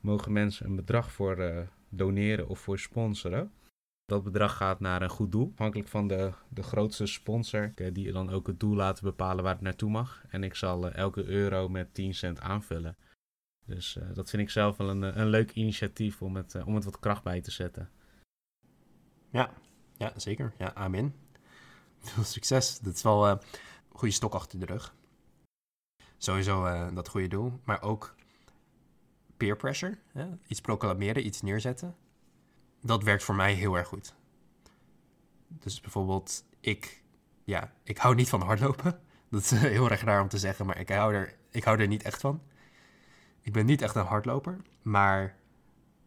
mogen 0.00 0.32
mensen 0.32 0.66
een 0.66 0.76
bedrag 0.76 1.12
voor 1.12 1.68
doneren 1.88 2.48
of 2.48 2.58
voor 2.58 2.78
sponsoren. 2.78 3.52
Dat 4.10 4.24
bedrag 4.24 4.56
gaat 4.56 4.80
naar 4.80 5.02
een 5.02 5.10
goed 5.10 5.32
doel. 5.32 5.50
Afhankelijk 5.52 5.88
van 5.88 6.08
de, 6.08 6.32
de 6.48 6.62
grootste 6.62 7.06
sponsor, 7.06 7.72
eh, 7.74 7.94
die 7.94 8.12
dan 8.12 8.30
ook 8.30 8.46
het 8.46 8.60
doel 8.60 8.74
laten 8.74 9.04
bepalen 9.04 9.44
waar 9.44 9.52
het 9.52 9.62
naartoe 9.62 9.90
mag. 9.90 10.22
En 10.28 10.44
ik 10.44 10.54
zal 10.54 10.88
eh, 10.88 10.96
elke 10.96 11.24
euro 11.24 11.68
met 11.68 11.94
10 11.94 12.14
cent 12.14 12.40
aanvullen. 12.40 12.96
Dus 13.66 13.96
uh, 13.96 14.04
dat 14.14 14.30
vind 14.30 14.42
ik 14.42 14.50
zelf 14.50 14.76
wel 14.76 14.90
een, 14.90 15.20
een 15.20 15.28
leuk 15.28 15.50
initiatief 15.52 16.22
om 16.22 16.36
het, 16.36 16.54
uh, 16.54 16.66
om 16.66 16.74
het 16.74 16.84
wat 16.84 16.98
kracht 16.98 17.22
bij 17.22 17.40
te 17.40 17.50
zetten. 17.50 17.90
Ja, 19.30 19.50
ja 19.96 20.12
zeker. 20.16 20.52
Ja, 20.58 20.74
amen. 20.74 21.14
Veel 21.98 22.24
succes. 22.24 22.78
Dat 22.78 22.94
is 22.94 23.02
wel 23.02 23.28
een 23.28 23.40
goede 23.88 24.14
stok 24.14 24.34
achter 24.34 24.58
de 24.58 24.66
rug. 24.66 24.94
Sowieso 26.16 26.90
dat 26.94 27.08
goede 27.08 27.28
doel. 27.28 27.60
Maar 27.64 27.82
ook 27.82 28.14
peer 29.36 29.56
pressure. 29.56 29.98
Hè? 30.12 30.26
Iets 30.46 30.60
proclameren, 30.60 31.26
iets 31.26 31.42
neerzetten 31.42 31.96
dat 32.80 33.02
werkt 33.02 33.24
voor 33.24 33.34
mij 33.34 33.52
heel 33.52 33.76
erg 33.76 33.88
goed. 33.88 34.14
Dus 35.48 35.80
bijvoorbeeld, 35.80 36.44
ik, 36.60 37.02
ja, 37.44 37.72
ik 37.82 37.98
hou 37.98 38.14
niet 38.14 38.28
van 38.28 38.42
hardlopen. 38.42 39.00
Dat 39.30 39.40
is 39.40 39.50
heel 39.50 39.90
erg 39.90 40.00
raar 40.00 40.22
om 40.22 40.28
te 40.28 40.38
zeggen, 40.38 40.66
maar 40.66 40.78
ik 40.78 40.88
hou, 40.88 41.14
er, 41.14 41.36
ik 41.50 41.64
hou 41.64 41.80
er 41.80 41.86
niet 41.86 42.02
echt 42.02 42.20
van. 42.20 42.42
Ik 43.40 43.52
ben 43.52 43.66
niet 43.66 43.82
echt 43.82 43.94
een 43.94 44.04
hardloper, 44.04 44.56
maar 44.82 45.36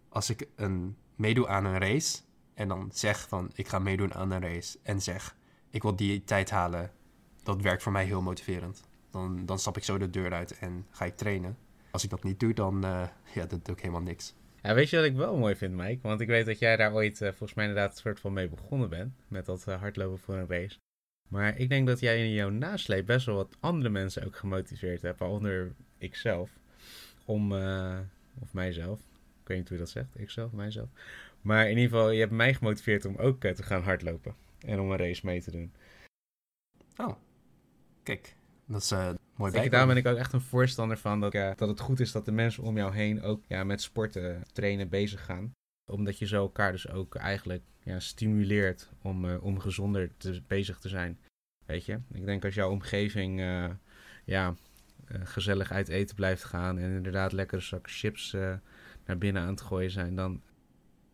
als 0.10 0.30
ik 0.30 0.48
een, 0.56 0.98
meedoe 1.16 1.48
aan 1.48 1.66
een 1.66 1.78
race 1.78 2.22
en 2.54 2.68
dan 2.68 2.90
zeg 2.94 3.28
van 3.28 3.52
ik 3.54 3.68
ga 3.68 3.80
meedoen 3.80 4.14
aan 4.14 4.32
een 4.32 4.42
race 4.42 4.80
en 4.84 5.02
zeg 5.02 5.36
ik 5.74 5.82
wil 5.82 5.96
die 5.96 6.24
tijd 6.24 6.50
halen, 6.50 6.92
dat 7.44 7.62
werkt 7.62 7.84
voor 7.84 7.92
mij 7.92 8.06
heel 8.06 8.22
motiverend. 8.22 8.84
Dan, 9.12 9.46
dan 9.46 9.60
stap 9.60 9.78
ik 9.78 9.84
zo 9.84 9.98
de 9.98 10.10
deur 10.10 10.34
uit 10.34 10.58
en 10.58 10.86
ga 10.90 11.06
ik 11.06 11.18
trainen. 11.18 11.58
Als 11.92 12.04
ik 12.04 12.10
dat 12.10 12.24
niet 12.24 12.40
doe, 12.40 12.54
dan 12.54 12.86
uh, 12.86 13.08
ja, 13.34 13.46
dan 13.46 13.60
doe 13.64 13.76
ik 13.76 13.82
helemaal 13.82 14.02
niks. 14.02 14.36
Ja, 14.64 14.74
weet 14.74 14.90
je 14.90 14.96
wat 14.96 15.06
ik 15.06 15.16
wel 15.16 15.38
mooi 15.38 15.56
vind, 15.56 15.74
Mike? 15.74 16.08
Want 16.08 16.22
ik 16.22 16.28
weet 16.28 16.46
dat 16.46 16.60
jij 16.60 16.76
daar 16.76 16.94
ooit 16.94 17.22
uh, 17.22 17.28
volgens 17.30 17.54
mij 17.54 17.66
inderdaad 17.66 17.92
een 17.92 18.02
soort 18.02 18.20
van 18.20 18.34
mee 18.34 18.50
begonnen 18.50 18.90
bent. 18.90 19.14
Met 19.28 19.46
dat 19.46 19.66
uh, 19.68 19.80
hardlopen 19.80 20.20
voor 20.20 20.36
een 20.36 20.48
race. 20.48 20.78
Maar 21.30 21.58
ik 21.58 21.70
denk 21.70 21.88
dat 21.88 22.00
jij 22.00 22.26
in 22.26 22.32
jouw 22.32 22.50
nasleep 22.50 23.06
best 23.06 23.26
wel 23.26 23.36
wat 23.36 23.58
andere 23.60 23.90
mensen 23.90 24.26
ook 24.26 24.36
gemotiveerd 24.36 25.02
hebt. 25.02 25.20
Waaronder 25.20 25.72
ikzelf. 25.98 26.52
Om, 27.26 27.52
uh, 27.52 28.00
of 28.40 28.54
mijzelf. 28.54 29.00
Ik 29.42 29.48
weet 29.48 29.58
niet 29.58 29.68
hoe 29.68 29.78
je 29.78 29.84
dat 29.84 29.92
zegt. 29.92 30.20
Ikzelf, 30.20 30.52
mijzelf. 30.52 30.90
Maar 31.42 31.64
in 31.70 31.78
ieder 31.78 31.90
geval, 31.90 32.12
je 32.12 32.20
hebt 32.20 32.32
mij 32.32 32.54
gemotiveerd 32.54 33.06
om 33.06 33.16
ook 33.16 33.42
te 33.42 33.64
gaan 33.64 33.82
hardlopen. 33.82 34.36
En 34.60 34.80
om 34.80 34.92
een 34.92 34.98
race 34.98 35.26
mee 35.26 35.42
te 35.42 35.52
doen. 35.52 35.74
Oh, 36.98 37.16
kijk. 38.04 38.36
Dat 38.66 38.82
is 38.82 38.92
mooi 39.36 39.52
bij. 39.52 39.70
Daar 39.70 39.88
ben 39.88 39.98
ik 39.98 40.08
ook 40.08 40.18
echt 40.18 40.34
een 40.34 40.42
voorstander 40.42 40.98
van 40.98 41.20
dat, 41.20 41.32
dat 41.32 41.60
het 41.60 41.80
goed 41.80 42.00
is 42.00 42.12
dat 42.12 42.26
de 42.26 42.32
mensen 42.32 42.64
om 42.64 42.78
jou 42.78 42.94
heen 42.94 43.22
ook 43.22 43.44
ja, 43.48 43.64
met 43.64 43.82
sporten, 43.82 44.44
trainen 44.54 44.90
bezig 44.90 45.26
gaan. 45.26 45.52
Omdat 45.92 46.18
je 46.18 46.28
zo 46.28 46.42
elkaar 46.42 46.72
dus 46.72 46.90
ook 46.90 47.16
eigenlijk 47.16 47.64
ja, 47.84 48.00
stimuleert 48.00 48.90
om, 49.02 49.26
uh, 49.26 49.44
om 49.44 49.60
gezonder 49.60 50.12
te, 50.18 50.42
bezig 50.48 50.80
te 50.80 50.90
zijn. 50.90 51.20
Weet 51.66 51.86
je, 51.86 52.00
ik 52.12 52.26
denk 52.26 52.46
als 52.46 52.54
jouw 52.54 52.70
omgeving 52.70 53.40
uh, 53.40 53.70
ja, 54.26 54.56
gezellig 55.06 55.72
uit 55.72 55.88
eten 55.88 56.16
blijft 56.16 56.44
gaan 56.44 56.78
en 56.78 56.92
inderdaad 56.92 57.32
lekkere 57.32 57.62
zakken 57.62 57.92
chips 57.92 58.36
naar 59.06 59.18
binnen 59.18 59.42
aan 59.42 59.50
het 59.50 59.62
gooien 59.62 59.92
zijn, 59.92 60.16
dan, 60.16 60.42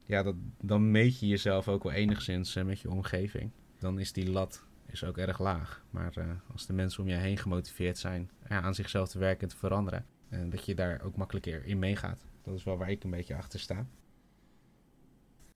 ja, 0.03 0.23
dat, 0.23 0.35
dan 0.61 0.91
meet 0.91 1.19
je 1.19 1.27
jezelf 1.27 1.67
ook 1.67 1.83
wel 1.83 1.91
enigszins 1.91 2.53
met 2.53 2.79
je 2.79 2.89
omgeving. 2.89 3.51
Dan 3.79 3.99
is 3.99 4.13
die 4.13 4.31
lat 4.31 4.67
is 4.91 5.03
ook 5.03 5.17
erg 5.17 5.39
laag. 5.39 5.83
Maar 5.89 6.17
eh, 6.17 6.25
als 6.51 6.65
de 6.65 6.73
mensen 6.73 7.03
om 7.03 7.09
je 7.09 7.15
heen 7.15 7.37
gemotiveerd 7.37 7.97
zijn 7.97 8.29
ja, 8.49 8.61
aan 8.61 8.75
zichzelf 8.75 9.09
te 9.09 9.19
werken 9.19 9.41
en 9.41 9.47
te 9.47 9.57
veranderen, 9.57 10.05
en 10.29 10.49
dat 10.49 10.65
je 10.65 10.75
daar 10.75 11.01
ook 11.01 11.15
makkelijker 11.15 11.65
in 11.65 11.79
meegaat. 11.79 12.25
Dat 12.41 12.53
is 12.53 12.63
wel 12.63 12.77
waar 12.77 12.89
ik 12.89 13.03
een 13.03 13.09
beetje 13.09 13.35
achter 13.35 13.59
sta. 13.59 13.85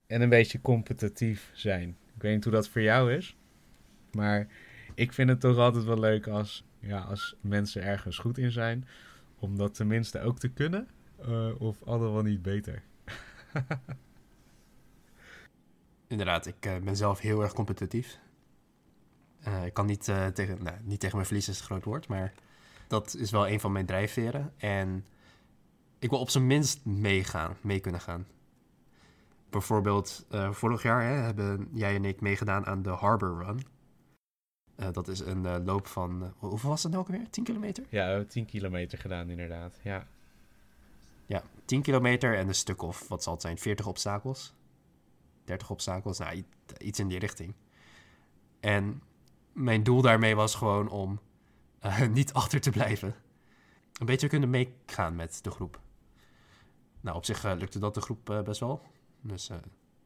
En 0.06 0.20
een 0.20 0.28
beetje 0.28 0.60
competitief 0.60 1.50
zijn. 1.54 1.96
Ik 2.14 2.22
weet 2.22 2.34
niet 2.34 2.44
hoe 2.44 2.52
dat 2.52 2.68
voor 2.68 2.82
jou 2.82 3.12
is, 3.12 3.36
maar 4.12 4.46
ik 4.94 5.12
vind 5.12 5.28
het 5.28 5.40
toch 5.40 5.56
altijd 5.56 5.84
wel 5.84 5.98
leuk 5.98 6.26
als, 6.26 6.64
ja, 6.78 7.00
als 7.00 7.36
mensen 7.40 7.82
ergens 7.82 8.18
goed 8.18 8.38
in 8.38 8.50
zijn, 8.50 8.86
om 9.38 9.56
dat 9.56 9.74
tenminste 9.74 10.20
ook 10.20 10.38
te 10.38 10.48
kunnen, 10.48 10.88
uh, 11.28 11.60
of 11.60 11.82
al 11.82 12.00
wel 12.00 12.22
niet 12.22 12.42
beter. 12.42 12.82
Inderdaad, 16.06 16.46
ik 16.46 16.66
uh, 16.66 16.76
ben 16.78 16.96
zelf 16.96 17.20
heel 17.20 17.42
erg 17.42 17.52
competitief. 17.52 18.18
Uh, 19.48 19.64
ik 19.64 19.74
kan 19.74 19.86
niet, 19.86 20.04
tegen, 20.34 20.62
nou, 20.62 20.76
niet 20.82 21.00
tegen 21.00 21.14
mijn 21.16 21.26
verliezen 21.26 21.52
is 21.52 21.58
het 21.58 21.66
groot 21.66 21.84
woord, 21.84 22.08
maar 22.08 22.32
dat 22.86 23.14
is 23.14 23.30
wel 23.30 23.48
een 23.48 23.60
van 23.60 23.72
mijn 23.72 23.86
drijfveren. 23.86 24.52
En 24.56 25.06
ik 25.98 26.10
wil 26.10 26.18
op 26.18 26.30
zijn 26.30 26.46
minst 26.46 26.84
meegaan, 26.84 27.56
mee 27.60 27.80
kunnen 27.80 28.00
gaan. 28.00 28.26
Bijvoorbeeld, 29.50 30.26
uh, 30.30 30.52
vorig 30.52 30.82
jaar 30.82 31.02
hè, 31.02 31.14
hebben 31.14 31.68
jij 31.72 31.94
en 31.94 32.04
ik 32.04 32.20
meegedaan 32.20 32.66
aan 32.66 32.82
de 32.82 32.90
Harbor 32.90 33.44
Run. 33.44 33.62
Dat 34.92 35.08
is 35.08 35.20
een 35.20 35.64
loop 35.64 35.86
van, 35.86 36.32
hoeveel 36.38 36.70
was 36.70 36.82
het 36.82 36.92
nou 36.92 37.04
ook 37.04 37.10
weer? 37.10 37.30
10 37.30 37.44
kilometer? 37.44 37.84
Ja, 37.88 38.04
we 38.04 38.10
hebben 38.10 38.28
10 38.28 38.44
kilometer 38.44 38.98
gedaan 38.98 39.30
inderdaad, 39.30 39.78
ja. 39.82 40.06
Ja, 41.26 41.42
10 41.64 41.82
kilometer 41.82 42.36
en 42.36 42.48
een 42.48 42.54
stuk 42.54 42.82
of, 42.82 43.08
wat 43.08 43.22
zal 43.22 43.32
het 43.32 43.42
zijn, 43.42 43.58
40 43.58 43.86
obstakels? 43.86 44.54
30 45.44 45.70
obstakels, 45.70 46.18
nou, 46.18 46.44
iets 46.78 46.98
in 46.98 47.08
die 47.08 47.18
richting. 47.18 47.54
En 48.60 49.02
mijn 49.54 49.82
doel 49.82 50.02
daarmee 50.02 50.34
was 50.34 50.54
gewoon 50.54 50.88
om 50.88 51.20
uh, 51.84 52.06
niet 52.08 52.32
achter 52.32 52.60
te 52.60 52.70
blijven. 52.70 53.14
Een 54.00 54.06
beetje 54.06 54.28
kunnen 54.28 54.50
meegaan 54.50 55.16
met 55.16 55.38
de 55.42 55.50
groep. 55.50 55.80
Nou, 57.00 57.16
op 57.16 57.24
zich 57.24 57.44
uh, 57.44 57.52
lukte 57.56 57.78
dat 57.78 57.94
de 57.94 58.00
groep 58.00 58.30
uh, 58.30 58.42
best 58.42 58.60
wel. 58.60 58.82
Dus 59.20 59.50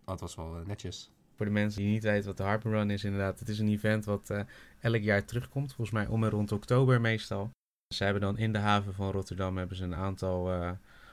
dat 0.05 0.21
was 0.21 0.35
wel 0.35 0.63
netjes. 0.67 1.11
Voor 1.37 1.47
de 1.47 1.53
mensen 1.53 1.83
die 1.83 1.91
niet 1.91 2.03
weten 2.03 2.27
wat 2.27 2.37
de 2.37 2.43
Harper 2.43 2.71
Run 2.71 2.91
is, 2.91 3.05
inderdaad. 3.05 3.39
Het 3.39 3.49
is 3.49 3.59
een 3.59 3.69
event 3.69 4.05
wat 4.05 4.45
elk 4.81 5.03
jaar 5.03 5.25
terugkomt. 5.25 5.75
Volgens 5.75 5.97
mij 5.97 6.07
om 6.07 6.25
en 6.25 6.31
rond 6.31 6.53
oktober 6.53 7.01
meestal. 7.01 7.51
Ze 7.95 8.05
hebben 8.05 8.23
dan 8.23 8.39
in 8.39 8.53
de 8.53 8.59
haven 8.59 8.95
van 8.95 9.11
Rotterdam 9.11 9.57
hebben 9.57 9.77
ze 9.77 9.85
een 9.85 9.95
aantal 9.95 10.51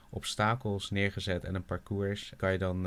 obstakels 0.09 0.89
neergezet 0.89 1.43
en 1.43 1.55
een 1.55 1.65
parcours. 1.65 2.33
Kan 2.37 2.51
je 2.51 2.57
dan, 2.57 2.81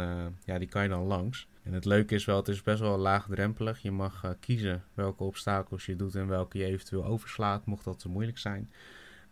ja, 0.44 0.58
die 0.58 0.68
kan 0.68 0.82
je 0.82 0.88
dan 0.88 1.02
langs. 1.02 1.48
En 1.68 1.74
het 1.74 1.84
leuke 1.84 2.14
is 2.14 2.24
wel, 2.24 2.36
het 2.36 2.48
is 2.48 2.62
best 2.62 2.80
wel 2.80 2.98
laagdrempelig. 2.98 3.82
Je 3.82 3.90
mag 3.90 4.24
uh, 4.24 4.30
kiezen 4.40 4.84
welke 4.94 5.24
obstakels 5.24 5.86
je 5.86 5.96
doet 5.96 6.14
en 6.14 6.26
welke 6.26 6.58
je 6.58 6.64
eventueel 6.64 7.04
overslaat, 7.04 7.66
mocht 7.66 7.84
dat 7.84 7.98
te 7.98 8.08
moeilijk 8.08 8.38
zijn. 8.38 8.72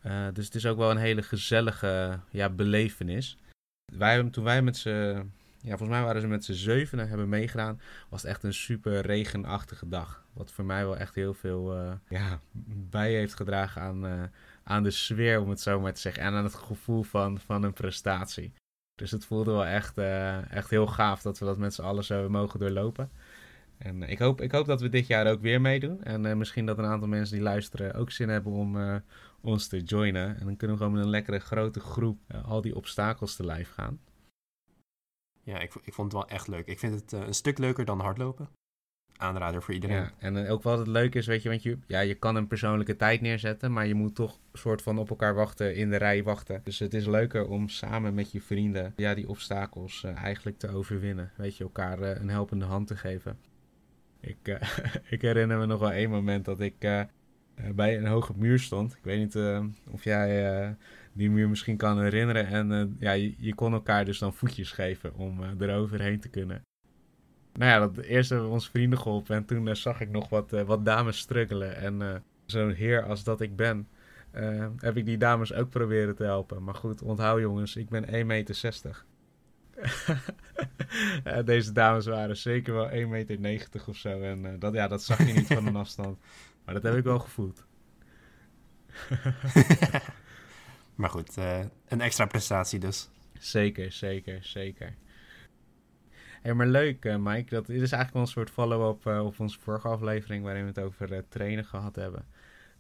Uh, 0.07 0.26
dus 0.33 0.45
het 0.45 0.55
is 0.55 0.66
ook 0.66 0.76
wel 0.76 0.90
een 0.90 0.97
hele 0.97 1.23
gezellige 1.23 2.21
ja, 2.31 2.50
belevenis. 2.50 3.38
Wij, 3.93 4.31
toen 4.31 4.45
wij 4.45 4.62
met 4.62 4.76
z'n, 4.76 5.33
ja, 5.61 5.76
volgens 5.76 5.88
mij 5.88 6.02
waren 6.02 6.21
ze 6.21 6.26
met 6.26 6.45
z'n 6.45 6.52
zevenen 6.52 7.09
hebben 7.09 7.28
meegedaan, 7.28 7.81
was 8.09 8.23
het 8.23 8.31
echt 8.31 8.43
een 8.43 8.55
super 8.55 9.00
regenachtige 9.00 9.88
dag. 9.88 10.25
Wat 10.33 10.52
voor 10.52 10.64
mij 10.64 10.85
wel 10.85 10.97
echt 10.97 11.14
heel 11.14 11.35
veel 11.35 11.76
uh, 11.76 11.93
ja, 12.09 12.40
bij 12.90 13.12
heeft 13.12 13.35
gedragen 13.35 13.83
aan, 13.83 14.31
aan 14.62 14.83
de 14.83 14.90
sfeer, 14.90 15.40
om 15.40 15.49
het 15.49 15.61
zo 15.61 15.81
maar 15.81 15.95
te 15.95 16.00
zeggen. 16.00 16.23
En 16.23 16.33
aan 16.33 16.45
het 16.45 16.55
gevoel 16.55 17.02
van, 17.02 17.38
van 17.38 17.62
een 17.62 17.73
prestatie. 17.73 18.52
Dus 18.97 19.11
het 19.11 19.25
voelde 19.25 19.50
wel 19.50 19.67
echt, 19.67 19.99
uh, 19.99 20.53
echt 20.53 20.71
heel 20.71 20.87
gaaf 20.87 21.23
dat 21.23 21.38
we 21.38 21.45
dat 21.45 21.59
met 21.59 21.75
z'n 21.75 21.83
allen 21.83 22.05
zo 22.05 22.29
mogen 22.29 22.61
doorlopen. 22.61 23.11
En 23.79 24.03
uh, 24.03 24.11
ik, 24.11 24.19
hoop, 24.19 24.41
ik 24.41 24.53
hoop 24.53 24.67
dat 24.67 24.81
we 24.81 24.88
dit 24.88 25.07
jaar 25.07 25.31
ook 25.31 25.41
weer 25.41 25.61
meedoen. 25.61 26.05
En 26.05 26.25
uh, 26.25 26.35
misschien 26.35 26.67
dat 26.67 26.79
een 26.79 26.85
aantal 26.85 27.09
mensen 27.09 27.35
die 27.35 27.45
luisteren 27.45 27.95
ook 27.95 28.11
zin 28.11 28.29
hebben 28.29 28.53
om 28.53 29.03
ons 29.41 29.69
te 29.69 29.83
joinen. 29.83 30.38
En 30.38 30.47
dan 30.47 30.57
kunnen 30.57 30.76
we 30.76 30.83
gewoon 30.83 30.97
met 30.97 31.05
een 31.05 31.11
lekkere 31.11 31.38
grote 31.38 31.81
groep 31.81 32.21
al 32.45 32.61
die 32.61 32.76
obstakels 32.76 33.37
te 33.37 33.45
lijf 33.45 33.71
gaan. 33.71 34.00
Ja, 35.43 35.59
ik, 35.59 35.75
ik 35.75 35.95
vond 35.95 36.12
het 36.12 36.23
wel 36.23 36.31
echt 36.31 36.49
leuk. 36.49 36.67
Ik 36.67 36.79
vind 36.79 37.00
het 37.00 37.12
een 37.12 37.35
stuk 37.35 37.59
leuker 37.59 37.85
dan 37.85 38.00
hardlopen 38.00 38.49
aanrader 39.18 39.62
voor 39.62 39.75
iedereen. 39.75 39.96
Ja, 39.96 40.12
en 40.18 40.49
ook 40.49 40.62
wat 40.62 40.78
het 40.78 40.87
leuk 40.87 41.14
is, 41.14 41.26
weet 41.26 41.42
je, 41.42 41.49
want 41.49 41.62
je, 41.62 41.78
ja, 41.87 42.00
je 42.00 42.14
kan 42.14 42.37
een 42.37 42.46
persoonlijke 42.46 42.96
tijd 42.96 43.20
neerzetten, 43.20 43.73
maar 43.73 43.87
je 43.87 43.94
moet 43.94 44.14
toch 44.14 44.38
soort 44.52 44.82
van 44.82 44.99
op 44.99 45.11
elkaar 45.11 45.35
wachten, 45.35 45.75
in 45.75 45.90
de 45.90 45.96
rij 45.96 46.23
wachten. 46.23 46.61
Dus 46.64 46.78
het 46.78 46.94
is 46.94 47.06
leuker 47.06 47.49
om 47.49 47.68
samen 47.68 48.14
met 48.14 48.32
je 48.32 48.40
vrienden 48.40 48.92
ja, 48.96 49.14
die 49.14 49.28
obstakels 49.28 50.02
uh, 50.02 50.23
eigenlijk 50.23 50.58
te 50.58 50.68
overwinnen. 50.68 51.30
Weet 51.37 51.56
je, 51.56 51.64
elkaar 51.64 52.00
uh, 52.00 52.20
een 52.20 52.28
helpende 52.28 52.64
hand 52.64 52.87
te 52.87 52.96
geven. 52.96 53.38
Ik, 54.20 54.58
ik 55.14 55.23
herinner 55.23 55.58
me 55.58 55.66
nog 55.66 55.80
wel 55.80 55.92
één 55.92 56.11
moment 56.11 56.44
dat 56.44 56.61
ik 56.61 57.06
bij 57.75 57.96
een 57.96 58.06
hoge 58.06 58.32
muur 58.37 58.58
stond. 58.58 58.92
Ik 58.92 59.04
weet 59.04 59.18
niet 59.18 59.37
of 59.90 60.04
jij 60.04 60.76
die 61.12 61.30
muur 61.30 61.49
misschien 61.49 61.76
kan 61.76 62.02
herinneren. 62.02 62.46
En 62.46 62.96
ja, 63.00 63.12
je, 63.12 63.35
je, 63.38 63.54
kon 63.54 63.73
elkaar 63.73 64.04
dus 64.04 64.18
dan 64.18 64.35
voetjes 64.35 64.73
geven 64.73 65.14
om 65.14 65.42
eroverheen 65.61 66.20
te 66.20 66.28
kunnen. 66.28 66.62
Nou 67.56 67.70
ja, 67.70 67.78
dat, 67.78 68.04
eerst 68.04 68.30
hebben 68.30 68.48
we 68.48 68.54
onze 68.54 68.70
vrienden 68.70 68.98
geholpen 68.98 69.36
en 69.36 69.44
toen 69.44 69.66
uh, 69.66 69.75
zag 69.75 70.00
ik 70.00 70.10
nog 70.10 70.28
wat, 70.28 70.52
uh, 70.52 70.62
wat 70.62 70.84
dames 70.84 71.18
struggelen. 71.18 71.76
En 71.76 72.00
uh, 72.00 72.14
zo'n 72.46 72.70
heer 72.70 73.04
als 73.04 73.25
dat 73.25 73.40
ik 73.40 73.56
ben, 73.56 73.88
heb 74.76 74.96
ik 74.96 75.04
die 75.04 75.18
dames 75.18 75.52
ook 75.52 75.70
proberen 75.70 76.16
te 76.16 76.25
helpen. 76.25 76.64
Maar 76.64 76.75
goed, 76.75 77.02
onthoud 77.02 77.40
jongens, 77.40 77.76
ik 77.76 77.88
ben 77.88 78.06
1,60 78.06 78.26
meter. 78.26 79.04
Deze 81.44 81.72
dames 81.72 82.06
waren 82.06 82.36
zeker 82.36 82.75
wel 82.75 82.90
1,90 82.90 83.40
meter 83.40 83.84
of 83.86 83.96
zo. 83.96 84.20
En 84.20 84.58
dat, 84.58 84.75
ja, 84.75 84.88
dat 84.88 85.02
zag 85.02 85.26
je 85.26 85.32
niet 85.32 85.46
van 85.46 85.66
een 85.66 85.76
afstand. 85.86 86.18
Maar 86.64 86.75
dat 86.75 86.82
heb 86.82 86.94
ik 86.94 87.04
wel 87.04 87.18
gevoeld. 87.18 87.64
maar 90.94 91.10
goed, 91.10 91.36
een 91.88 92.00
extra 92.00 92.26
prestatie 92.26 92.78
dus. 92.78 93.08
Zeker, 93.38 93.92
zeker, 93.92 94.38
zeker. 94.44 94.94
Hey, 96.47 96.55
maar 96.55 96.67
leuk, 96.67 97.05
uh, 97.05 97.17
Mike. 97.17 97.55
Dat, 97.55 97.69
is 97.69 97.79
eigenlijk 97.79 98.12
wel 98.12 98.23
een 98.23 98.29
soort 98.29 98.50
follow-up 98.50 99.07
uh, 99.07 99.25
op 99.25 99.41
onze 99.41 99.61
vorige 99.61 99.88
aflevering 99.88 100.45
waarin 100.45 100.62
we 100.62 100.69
het 100.69 100.79
over 100.79 101.12
uh, 101.12 101.19
trainen 101.29 101.65
gehad 101.65 101.97
hebben. 101.97 102.26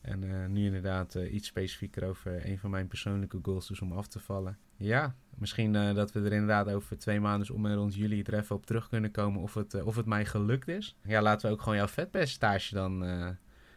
En 0.00 0.52
nu 0.52 0.64
inderdaad 0.64 1.14
iets 1.14 1.48
specifieker 1.48 2.08
over 2.08 2.46
een 2.48 2.58
van 2.58 2.70
mijn 2.70 2.86
persoonlijke 2.86 3.38
goals, 3.42 3.68
dus 3.68 3.80
om 3.80 3.92
af 3.92 4.06
te 4.06 4.20
vallen. 4.20 4.58
Ja, 4.76 5.14
misschien 5.34 5.72
dat 5.72 6.12
we 6.12 6.20
er 6.20 6.32
inderdaad 6.32 6.68
over 6.68 6.98
twee 6.98 7.20
maanden 7.20 7.54
om 7.54 7.66
en 7.66 7.74
rond 7.74 7.94
juli 7.94 8.22
er 8.22 8.38
even 8.38 8.56
op 8.56 8.66
terug 8.66 8.88
kunnen 8.88 9.10
komen 9.10 9.40
of 9.40 9.54
het, 9.54 9.82
of 9.82 9.96
het 9.96 10.06
mij 10.06 10.24
gelukt 10.24 10.68
is. 10.68 10.96
Ja, 11.02 11.22
laten 11.22 11.48
we 11.48 11.54
ook 11.54 11.62
gewoon 11.62 11.78
jouw 11.78 11.88
vetpercentage 11.88 12.74
dan 12.74 13.04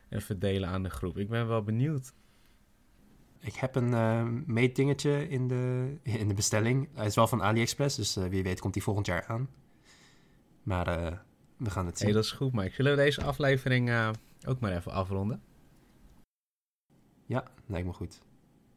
even 0.09 0.39
delen 0.39 0.69
aan 0.69 0.83
de 0.83 0.89
groep. 0.89 1.17
Ik 1.17 1.29
ben 1.29 1.47
wel 1.47 1.63
benieuwd. 1.63 2.13
Ik 3.39 3.55
heb 3.55 3.75
een 3.75 3.91
uh, 3.91 4.27
meetdingetje 4.45 5.29
in 5.29 5.47
de, 5.47 5.95
in 6.03 6.27
de 6.27 6.33
bestelling. 6.33 6.89
Hij 6.93 7.05
is 7.05 7.15
wel 7.15 7.27
van 7.27 7.43
AliExpress, 7.43 7.95
dus 7.95 8.15
wie 8.15 8.43
weet 8.43 8.59
komt 8.59 8.75
hij 8.75 8.83
volgend 8.83 9.05
jaar 9.05 9.25
aan. 9.27 9.49
Maar 10.63 10.87
uh, 10.87 11.17
we 11.57 11.69
gaan 11.69 11.85
het 11.85 11.97
zien. 11.97 12.07
Hey, 12.07 12.15
dat 12.15 12.25
is 12.25 12.31
goed, 12.31 12.53
Mike. 12.53 12.73
Zullen 12.73 12.91
we 12.91 12.97
deze 12.97 13.23
aflevering 13.23 13.89
uh, 13.89 14.09
ook 14.47 14.59
maar 14.59 14.75
even 14.75 14.91
afronden? 14.91 15.41
Ja, 17.25 17.43
lijkt 17.65 17.87
me 17.87 17.93
goed. 17.93 18.21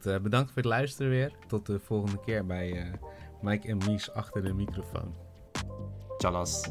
Uh, 0.07 0.19
bedankt 0.19 0.49
voor 0.49 0.57
het 0.57 0.71
luisteren 0.71 1.11
weer. 1.11 1.33
Tot 1.47 1.67
de 1.67 1.79
volgende 1.79 2.21
keer 2.21 2.47
bij 2.47 2.99
Mike 3.43 3.69
en 3.69 3.77
Mies 3.77 4.11
achter 4.11 4.43
de 4.43 4.53
microfoon. 4.53 5.15
Tjallas. 6.19 6.71